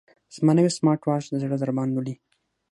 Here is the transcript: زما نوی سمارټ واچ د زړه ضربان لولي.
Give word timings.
زما 0.35 0.51
نوی 0.57 0.71
سمارټ 0.77 1.01
واچ 1.05 1.25
د 1.29 1.33
زړه 1.43 1.55
ضربان 1.61 1.89
لولي. 1.91 2.15